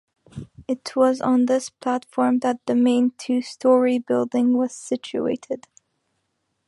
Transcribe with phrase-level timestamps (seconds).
[0.67, 5.67] It was on this platform that the main two-storey building was situated.